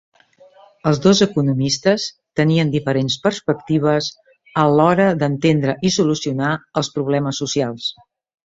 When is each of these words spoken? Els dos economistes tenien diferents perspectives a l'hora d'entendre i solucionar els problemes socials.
Els 0.91 0.99
dos 1.01 1.19
economistes 1.25 2.05
tenien 2.39 2.71
diferents 2.75 3.19
perspectives 3.27 4.09
a 4.65 4.67
l'hora 4.79 5.07
d'entendre 5.23 5.77
i 5.91 5.95
solucionar 6.01 6.53
els 6.83 6.95
problemes 6.97 7.45
socials. 7.47 7.91